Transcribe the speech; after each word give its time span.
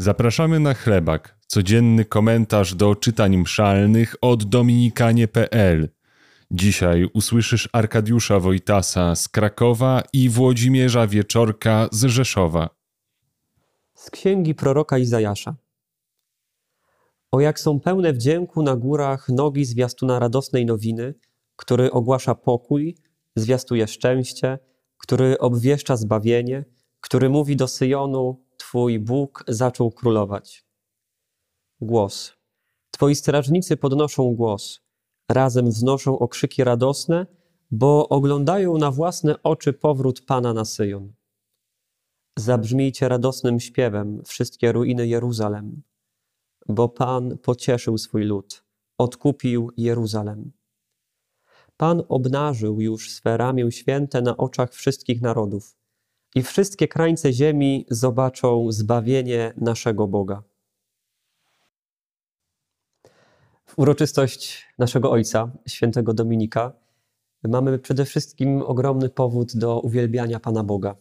Zapraszamy 0.00 0.60
na 0.60 0.74
chlebak, 0.74 1.38
codzienny 1.46 2.04
komentarz 2.04 2.74
do 2.74 2.94
czytań 2.94 3.36
mszalnych 3.36 4.14
od 4.20 4.44
dominikanie.pl. 4.44 5.88
Dzisiaj 6.50 7.08
usłyszysz 7.14 7.68
Arkadiusza 7.72 8.40
Wojtasa 8.40 9.14
z 9.14 9.28
Krakowa 9.28 10.02
i 10.12 10.28
Włodzimierza 10.28 11.06
Wieczorka 11.06 11.88
z 11.92 12.04
Rzeszowa. 12.04 12.70
Z 13.94 14.10
księgi 14.10 14.54
proroka 14.54 14.98
Izajasza. 14.98 15.56
O 17.32 17.40
jak 17.40 17.60
są 17.60 17.80
pełne 17.80 18.12
wdzięku 18.12 18.62
na 18.62 18.76
górach 18.76 19.28
nogi 19.28 19.64
zwiastuna 19.64 20.18
radosnej 20.18 20.66
nowiny, 20.66 21.14
który 21.56 21.90
ogłasza 21.90 22.34
pokój, 22.34 22.96
zwiastuje 23.36 23.86
szczęście, 23.86 24.58
który 24.98 25.38
obwieszcza 25.38 25.96
zbawienie, 25.96 26.64
który 27.00 27.28
mówi 27.28 27.56
do 27.56 27.68
Syjonu: 27.68 28.47
Twój 28.68 28.98
Bóg 28.98 29.44
zaczął 29.48 29.90
królować. 29.90 30.66
Głos. 31.80 32.32
Twoi 32.90 33.14
strażnicy 33.14 33.76
podnoszą 33.76 34.34
głos, 34.34 34.80
razem 35.28 35.70
wznoszą 35.70 36.18
okrzyki 36.18 36.64
radosne, 36.64 37.26
bo 37.70 38.08
oglądają 38.08 38.78
na 38.78 38.90
własne 38.90 39.42
oczy 39.42 39.72
powrót 39.72 40.20
Pana 40.20 40.52
na 40.52 40.64
Syjon. 40.64 41.12
Zabrzmijcie 42.38 43.08
radosnym 43.08 43.60
śpiewem 43.60 44.22
wszystkie 44.24 44.72
ruiny 44.72 45.06
Jeruzalem, 45.06 45.82
bo 46.66 46.88
Pan 46.88 47.38
pocieszył 47.38 47.98
swój 47.98 48.24
lud, 48.24 48.64
odkupił 48.98 49.70
Jeruzalem. 49.76 50.52
Pan 51.76 52.02
obnażył 52.08 52.80
już 52.80 53.10
swe 53.10 53.36
ramię 53.36 53.72
święte 53.72 54.22
na 54.22 54.36
oczach 54.36 54.72
wszystkich 54.72 55.22
narodów 55.22 55.77
i 56.34 56.42
wszystkie 56.42 56.88
krańce 56.88 57.32
ziemi 57.32 57.86
zobaczą 57.90 58.72
zbawienie 58.72 59.52
naszego 59.56 60.08
Boga. 60.08 60.42
W 63.66 63.78
uroczystość 63.78 64.66
naszego 64.78 65.10
ojca, 65.10 65.50
świętego 65.66 66.14
Dominika, 66.14 66.72
mamy 67.44 67.78
przede 67.78 68.04
wszystkim 68.04 68.62
ogromny 68.62 69.08
powód 69.08 69.56
do 69.56 69.80
uwielbiania 69.80 70.40
Pana 70.40 70.64
Boga. 70.64 70.96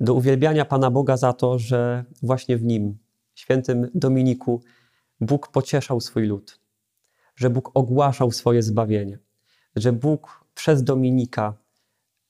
Do 0.00 0.14
uwielbiania 0.14 0.64
Pana 0.64 0.90
Boga 0.90 1.16
za 1.16 1.32
to, 1.32 1.58
że 1.58 2.04
właśnie 2.22 2.56
w 2.56 2.64
nim, 2.64 2.98
świętym 3.34 3.90
Dominiku, 3.94 4.62
Bóg 5.20 5.48
pocieszał 5.48 6.00
swój 6.00 6.26
lud, 6.26 6.60
że 7.36 7.50
Bóg 7.50 7.70
ogłaszał 7.74 8.30
swoje 8.30 8.62
zbawienie, 8.62 9.18
że 9.76 9.92
Bóg 9.92 10.44
przez 10.54 10.84
Dominika 10.84 11.54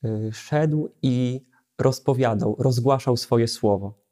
y, 0.04 0.30
szedł 0.32 0.88
i 1.02 1.44
rozpowiadał, 1.78 2.56
rozgłaszał 2.58 3.16
swoje 3.16 3.48
słowo. 3.48 4.04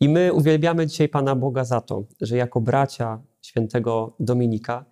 I 0.00 0.08
my 0.08 0.32
uwielbiamy 0.32 0.86
dzisiaj 0.86 1.08
Pana 1.08 1.36
Boga 1.36 1.64
za 1.64 1.80
to, 1.80 2.04
że 2.20 2.36
jako 2.36 2.60
bracia 2.60 3.22
świętego 3.40 4.16
Dominika 4.20 4.84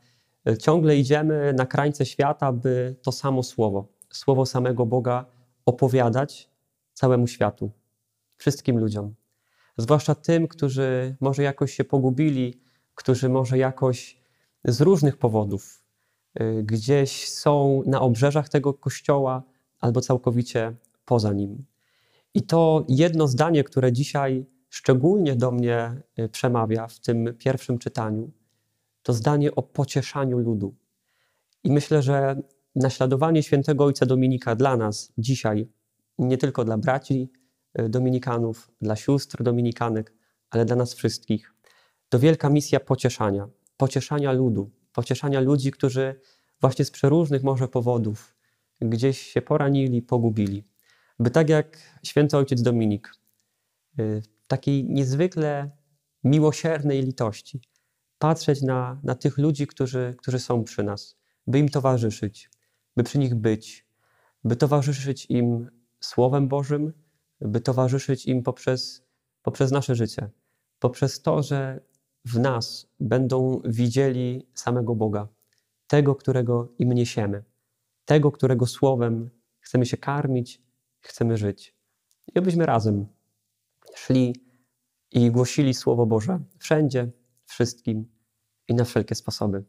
e, 0.49 0.59
ciągle 0.59 0.97
idziemy 0.97 1.53
na 1.53 1.67
krańce 1.67 2.07
świata, 2.07 2.53
by 2.53 2.97
to 3.03 3.13
samo 3.13 3.43
słowo, 3.43 3.89
słowo 4.13 4.47
samego 4.47 4.87
Boga 4.87 5.27
opowiadać 5.67 6.51
całemu 6.95 7.27
światu, 7.27 7.71
wszystkim 8.37 8.79
ludziom. 8.79 9.15
Zwłaszcza 9.77 10.15
tym, 10.15 10.49
którzy 10.49 11.17
może 11.21 11.43
jakoś 11.43 11.75
się 11.75 11.85
pogubili, 11.85 12.61
którzy 12.95 13.29
może 13.29 13.59
jakoś 13.59 14.19
z 14.65 14.81
różnych 14.81 15.17
powodów 15.17 15.83
e, 16.35 16.63
gdzieś 16.63 17.29
są 17.29 17.83
na 17.87 18.01
obrzeżach 18.01 18.49
tego 18.49 18.75
kościoła 18.75 19.43
albo 19.81 20.01
całkowicie 20.01 20.77
poza 21.05 21.33
nim. 21.33 21.65
I 22.37 22.43
to 22.43 22.85
jedno 22.89 23.29
zdanie, 23.29 23.65
które 23.65 23.93
dzisiaj 23.93 24.47
szczególnie 24.69 25.37
do 25.37 25.51
mnie 25.51 26.03
y, 26.19 26.29
przemawia 26.29 26.87
w 26.87 27.01
tym 27.01 27.35
pierwszym 27.39 27.79
czytaniu, 27.79 28.31
to 29.03 29.13
zdanie 29.13 29.55
o 29.55 29.63
pocieszaniu 29.63 30.39
ludu. 30.39 30.75
I 31.65 31.73
myślę, 31.73 32.03
że 32.03 32.43
naśladowanie 32.75 33.43
świętego 33.43 33.85
Ojca 33.85 34.07
Dominika 34.07 34.57
dla 34.57 34.77
nas 34.77 35.13
dzisiaj, 35.19 35.69
nie 36.19 36.39
tylko 36.39 36.65
dla 36.65 36.79
braci 36.79 37.33
y, 37.81 37.89
dominikanów, 37.89 38.71
dla 38.81 38.97
sióstr 38.97 39.43
dominikanek, 39.43 40.15
ale 40.51 40.65
dla 40.65 40.77
nas 40.77 40.95
wszystkich, 40.95 41.55
to 42.09 42.19
wielka 42.19 42.51
misja 42.51 42.81
pocieszania, 42.81 43.49
pocieszania 43.77 44.33
ludu, 44.33 44.71
pocieszania 44.93 45.41
ludzi, 45.41 45.71
którzy 45.71 46.21
właśnie 46.61 46.85
z 46.85 46.91
przeróżnych 46.91 47.43
może 47.43 47.69
powodów 47.69 48.37
gdzieś 48.81 49.23
się 49.23 49.43
poranili, 49.43 50.03
pogubili 50.03 50.76
by 51.19 51.31
tak 51.31 51.49
jak 51.49 51.79
święty 52.03 52.37
ojciec 52.37 52.63
Dominik, 52.63 53.13
y, 53.99 54.23
takiej 54.47 54.85
niezwykle 54.85 55.71
miłosiernej 56.25 57.03
litości, 57.03 57.61
patrzeć 58.19 58.63
na, 58.63 59.01
na 59.03 59.15
tych 59.15 59.39
ludzi, 59.39 59.67
którzy, 59.67 60.15
którzy 60.19 60.39
są 60.39 60.65
przy 60.65 60.83
nas, 60.83 61.17
by 61.47 61.59
im 61.59 61.69
towarzyszyć, 61.69 62.51
by 62.97 63.03
przy 63.03 63.19
nich 63.19 63.35
być, 63.35 63.87
by 64.45 64.57
towarzyszyć 64.57 65.27
im 65.31 65.71
Słowem 66.01 66.49
Bożym, 66.49 66.93
by 67.41 67.61
towarzyszyć 67.61 68.27
im 68.27 68.43
poprzez, 68.43 69.03
poprzez 69.43 69.71
nasze 69.71 69.95
życie, 69.95 70.31
poprzez 70.79 71.23
to, 71.23 71.43
że 71.43 71.81
w 72.25 72.39
nas 72.39 72.87
będą 73.01 73.61
widzieli 73.65 74.49
samego 74.55 74.95
Boga, 74.95 75.29
tego, 75.87 76.15
którego 76.15 76.73
im 76.79 76.93
niesiemy, 76.93 77.45
tego, 78.05 78.33
którego 78.33 78.67
Słowem 78.67 79.31
chcemy 79.61 79.87
się 79.87 79.97
karmić, 79.97 80.66
chcemy 81.07 81.37
żyć. 81.37 81.75
I 82.35 82.39
abyśmy 82.39 82.67
razem 82.67 83.07
szli 83.95 84.35
i 85.13 85.31
głosili 85.31 85.75
Słowo 85.75 86.07
Boże 86.07 86.41
wszędzie, 86.59 87.11
wszystkim 87.45 88.09
i 88.69 88.75
na 88.75 88.85
wszelkie 88.85 89.15
sposoby. 89.15 89.65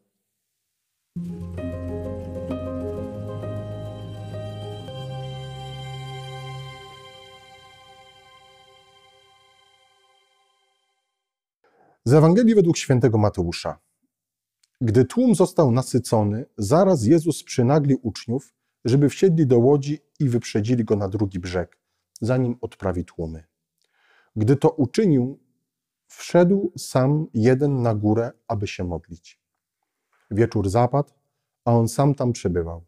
Z 12.05 12.13
Ewangelii 12.13 12.55
według 12.55 12.77
świętego 12.77 13.17
Mateusza. 13.17 13.79
Gdy 14.81 15.05
tłum 15.05 15.35
został 15.35 15.71
nasycony, 15.71 16.45
zaraz 16.57 17.03
Jezus 17.05 17.43
przynaglił 17.43 17.99
uczniów 18.01 18.53
żeby 18.89 19.09
wsiedli 19.09 19.47
do 19.47 19.59
łodzi 19.59 19.99
i 20.19 20.29
wyprzedzili 20.29 20.85
go 20.85 20.95
na 20.95 21.09
drugi 21.09 21.39
brzeg, 21.39 21.77
zanim 22.21 22.57
odprawi 22.61 23.05
tłumy. 23.05 23.43
Gdy 24.35 24.55
to 24.55 24.69
uczynił, 24.69 25.39
wszedł 26.07 26.71
sam 26.77 27.27
jeden 27.33 27.81
na 27.81 27.95
górę, 27.95 28.31
aby 28.47 28.67
się 28.67 28.83
modlić. 28.83 29.41
Wieczór 30.31 30.69
zapadł, 30.69 31.13
a 31.65 31.71
on 31.71 31.87
sam 31.87 32.15
tam 32.15 32.31
przebywał. 32.31 32.85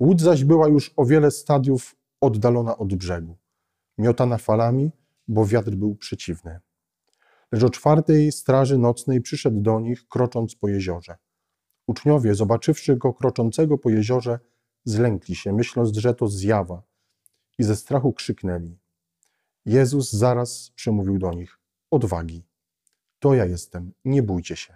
Łódź 0.00 0.20
zaś 0.20 0.44
była 0.44 0.68
już 0.68 0.92
o 0.96 1.04
wiele 1.04 1.30
stadiów 1.30 1.96
oddalona 2.20 2.78
od 2.78 2.94
brzegu, 2.94 3.36
miotana 3.98 4.38
falami, 4.38 4.90
bo 5.28 5.46
wiatr 5.46 5.70
był 5.70 5.94
przeciwny. 5.94 6.60
Lecz 7.52 7.62
o 7.62 7.70
czwartej 7.70 8.32
straży 8.32 8.78
nocnej 8.78 9.20
przyszedł 9.20 9.60
do 9.60 9.80
nich, 9.80 10.08
krocząc 10.08 10.54
po 10.54 10.68
jeziorze. 10.68 11.16
Uczniowie, 11.86 12.34
zobaczywszy 12.34 12.96
go 12.96 13.14
kroczącego 13.14 13.78
po 13.78 13.90
jeziorze, 13.90 14.38
Zlękli 14.84 15.34
się, 15.34 15.52
myśląc, 15.52 15.96
że 15.96 16.14
to 16.14 16.28
zjawa 16.28 16.82
i 17.58 17.64
ze 17.64 17.76
strachu 17.76 18.12
krzyknęli. 18.12 18.78
Jezus 19.64 20.12
zaraz 20.12 20.72
przemówił 20.74 21.18
do 21.18 21.32
nich: 21.32 21.58
Odwagi, 21.90 22.44
to 23.18 23.34
ja 23.34 23.44
jestem, 23.44 23.92
nie 24.04 24.22
bójcie 24.22 24.56
się. 24.56 24.74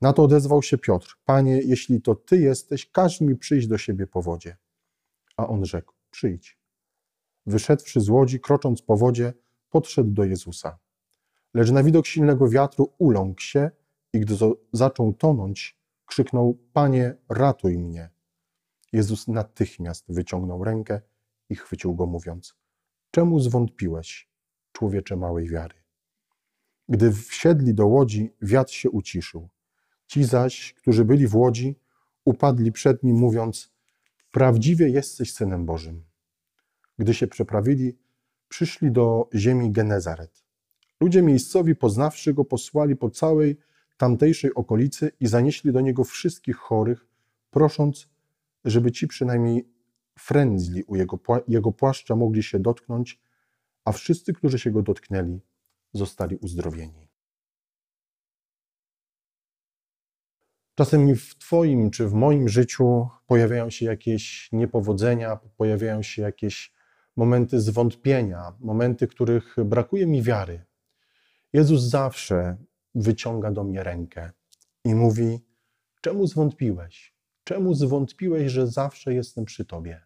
Na 0.00 0.12
to 0.12 0.22
odezwał 0.22 0.62
się 0.62 0.78
Piotr: 0.78 1.18
Panie, 1.24 1.60
jeśli 1.64 2.02
to 2.02 2.14
ty 2.14 2.38
jesteś, 2.38 2.90
każ 2.90 3.20
mi 3.20 3.36
przyjść 3.36 3.66
do 3.66 3.78
siebie 3.78 4.06
po 4.06 4.22
wodzie. 4.22 4.56
A 5.36 5.46
on 5.46 5.64
rzekł: 5.64 5.94
Przyjdź. 6.10 6.58
Wyszedłszy 7.46 8.00
z 8.00 8.08
łodzi, 8.08 8.40
krocząc 8.40 8.82
po 8.82 8.96
wodzie, 8.96 9.32
podszedł 9.70 10.10
do 10.10 10.24
Jezusa. 10.24 10.78
Lecz 11.54 11.70
na 11.70 11.82
widok 11.82 12.06
silnego 12.06 12.48
wiatru 12.48 12.92
uląkł 12.98 13.40
się 13.40 13.70
i 14.12 14.20
gdy 14.20 14.34
zaczął 14.72 15.12
tonąć, 15.12 15.78
krzyknął: 16.06 16.58
Panie, 16.72 17.16
ratuj 17.28 17.78
mnie. 17.78 18.11
Jezus 18.92 19.28
natychmiast 19.28 20.04
wyciągnął 20.08 20.64
rękę 20.64 21.00
i 21.48 21.54
chwycił 21.54 21.94
go, 21.94 22.06
mówiąc: 22.06 22.56
Czemu 23.10 23.40
zwątpiłeś, 23.40 24.28
człowiecze 24.72 25.16
małej 25.16 25.48
wiary? 25.48 25.74
Gdy 26.88 27.12
wsiedli 27.12 27.74
do 27.74 27.86
łodzi, 27.86 28.30
wiatr 28.42 28.72
się 28.72 28.90
uciszył. 28.90 29.48
Ci 30.06 30.24
zaś, 30.24 30.72
którzy 30.74 31.04
byli 31.04 31.26
w 31.26 31.36
łodzi, 31.36 31.78
upadli 32.24 32.72
przed 32.72 33.02
nim, 33.02 33.16
mówiąc: 33.16 33.72
Prawdziwie 34.30 34.88
jesteś 34.88 35.32
synem 35.32 35.66
Bożym. 35.66 36.04
Gdy 36.98 37.14
się 37.14 37.26
przeprawili, 37.26 37.98
przyszli 38.48 38.90
do 38.90 39.28
ziemi 39.34 39.72
Genezaret. 39.72 40.44
Ludzie 41.00 41.22
miejscowi, 41.22 41.76
poznawszy 41.76 42.34
go, 42.34 42.44
posłali 42.44 42.96
po 42.96 43.10
całej 43.10 43.56
tamtejszej 43.96 44.54
okolicy 44.54 45.12
i 45.20 45.26
zanieśli 45.26 45.72
do 45.72 45.80
niego 45.80 46.04
wszystkich 46.04 46.56
chorych, 46.56 47.06
prosząc, 47.50 48.08
żeby 48.64 48.92
ci 48.92 49.08
przynajmniej 49.08 49.68
frędzli 50.18 50.82
u 50.82 50.96
jego, 50.96 51.18
jego 51.48 51.72
płaszcza 51.72 52.16
mogli 52.16 52.42
się 52.42 52.58
dotknąć, 52.58 53.20
a 53.84 53.92
wszyscy, 53.92 54.32
którzy 54.32 54.58
się 54.58 54.70
go 54.70 54.82
dotknęli, 54.82 55.40
zostali 55.92 56.36
uzdrowieni. 56.36 57.08
Czasem 60.74 61.16
w 61.16 61.38
Twoim 61.38 61.90
czy 61.90 62.08
w 62.08 62.12
moim 62.12 62.48
życiu 62.48 63.08
pojawiają 63.26 63.70
się 63.70 63.86
jakieś 63.86 64.52
niepowodzenia, 64.52 65.38
pojawiają 65.56 66.02
się 66.02 66.22
jakieś 66.22 66.72
momenty 67.16 67.60
zwątpienia, 67.60 68.52
momenty, 68.60 69.06
których 69.06 69.56
brakuje 69.64 70.06
mi 70.06 70.22
wiary. 70.22 70.64
Jezus 71.52 71.82
zawsze 71.82 72.56
wyciąga 72.94 73.50
do 73.50 73.64
mnie 73.64 73.82
rękę 73.82 74.30
i 74.84 74.94
mówi: 74.94 75.40
Czemu 76.00 76.26
zwątpiłeś? 76.26 77.11
Czemu 77.44 77.74
zwątpiłeś, 77.74 78.52
że 78.52 78.66
zawsze 78.66 79.14
jestem 79.14 79.44
przy 79.44 79.64
Tobie? 79.64 80.00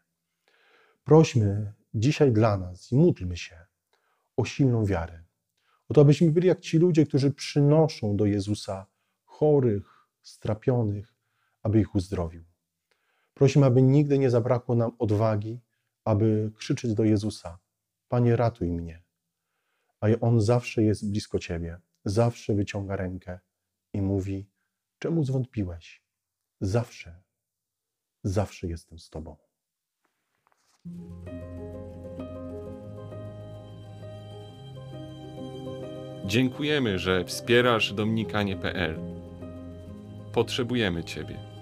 Prośmy 1.04 1.72
dzisiaj 1.94 2.32
dla 2.32 2.56
nas 2.56 2.92
i 2.92 2.96
módlmy 2.96 3.36
się 3.36 3.66
o 4.36 4.44
silną 4.44 4.84
wiarę. 4.84 5.24
O 5.88 5.94
to, 5.94 6.00
abyśmy 6.00 6.30
byli 6.30 6.48
jak 6.48 6.60
ci 6.60 6.78
ludzie, 6.78 7.06
którzy 7.06 7.30
przynoszą 7.30 8.16
do 8.16 8.26
Jezusa 8.26 8.86
chorych, 9.24 10.08
strapionych, 10.22 11.14
aby 11.62 11.80
ich 11.80 11.94
uzdrowił. 11.94 12.44
Prosimy, 13.34 13.66
aby 13.66 13.82
nigdy 13.82 14.18
nie 14.18 14.30
zabrakło 14.30 14.74
nam 14.74 14.90
odwagi, 14.98 15.60
aby 16.04 16.52
krzyczeć 16.56 16.94
do 16.94 17.04
Jezusa: 17.04 17.58
Panie, 18.08 18.36
ratuj 18.36 18.70
mnie. 18.70 19.02
A 20.00 20.06
On 20.20 20.40
zawsze 20.40 20.82
jest 20.82 21.10
blisko 21.10 21.38
Ciebie, 21.38 21.80
zawsze 22.04 22.54
wyciąga 22.54 22.96
rękę 22.96 23.40
i 23.92 24.02
mówi: 24.02 24.50
Czemu 24.98 25.24
zwątpiłeś? 25.24 26.02
Zawsze, 26.60 27.22
zawsze 28.28 28.66
jestem 28.66 28.98
z 28.98 29.10
Tobą. 29.10 29.36
Dziękujemy, 36.24 36.98
że 36.98 37.24
wspierasz 37.24 37.92
dominikanie.pl. 37.92 38.98
Potrzebujemy 40.32 41.04
Ciebie. 41.04 41.55